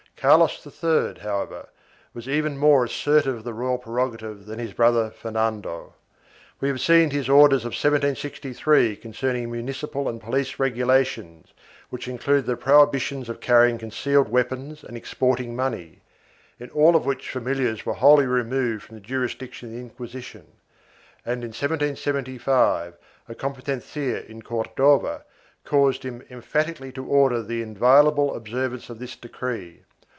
4 0.21 0.29
Carlos 0.29 0.67
III, 0.67 1.19
however, 1.23 1.67
was 2.13 2.29
even 2.29 2.55
more 2.55 2.83
assertive 2.85 3.37
of 3.37 3.43
the 3.43 3.55
royal 3.55 3.79
prerogative 3.79 4.45
than 4.45 4.59
his 4.59 4.71
brother 4.71 5.09
Fernando. 5.09 5.95
We 6.59 6.67
have 6.67 6.79
seen 6.79 7.09
his 7.09 7.27
orders 7.27 7.61
of 7.63 7.71
1763 7.71 8.97
concerning 8.97 9.49
municipal 9.49 10.07
and 10.07 10.21
police 10.21 10.59
regulations 10.59 11.53
which 11.89 12.07
included 12.07 12.45
the 12.45 12.55
prohibitions 12.55 13.29
of 13.29 13.39
carrying 13.39 13.79
concealed 13.79 14.29
weapons 14.29 14.83
and 14.83 14.95
exporting 14.95 15.55
money, 15.55 16.01
in 16.59 16.69
all 16.69 16.95
of 16.95 17.03
which 17.07 17.31
familiars 17.31 17.83
were 17.87 17.95
wholly 17.95 18.27
re 18.27 18.43
moved 18.43 18.83
from 18.83 18.97
the 18.97 19.01
jurisdiction 19.01 19.69
of 19.69 19.73
the 19.73 19.81
Inquisition, 19.81 20.45
and 21.25 21.43
in 21.43 21.47
1775 21.49 22.95
a 23.27 23.33
competencia 23.33 24.23
in 24.29 24.43
Cordova 24.43 25.23
caused 25.63 26.03
him 26.03 26.21
emphatically 26.29 26.91
to 26.91 27.03
order 27.05 27.41
the 27.41 27.63
inviolable 27.63 28.35
observance 28.35 28.87
of 28.91 28.99
this 28.99 29.15
decree. 29.15 29.81